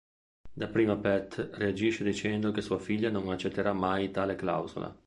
[0.51, 4.97] Dapprima Pat reagisce dicendo che sua figlia non accetterà mai tale clausola.